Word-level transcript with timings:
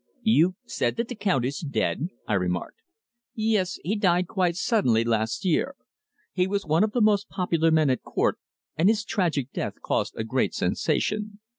"You 0.23 0.55
said 0.65 0.95
that 0.95 1.09
the 1.09 1.13
count 1.15 1.45
is 1.45 1.59
dead," 1.59 2.07
I 2.27 2.33
remarked. 2.33 2.79
"Yes. 3.35 3.77
He 3.83 3.95
died 3.95 4.25
quite 4.27 4.55
suddenly 4.55 5.03
last 5.03 5.45
year. 5.45 5.75
He 6.33 6.47
was 6.47 6.65
one 6.65 6.83
of 6.83 6.93
the 6.93 7.01
most 7.01 7.29
popular 7.29 7.69
men 7.69 7.91
at 7.91 8.01
Court, 8.01 8.39
and 8.75 8.89
his 8.89 9.05
tragic 9.05 9.51
death 9.53 9.79
caused 9.83 10.15
a 10.17 10.23
great 10.23 10.55
sensation. 10.55 11.39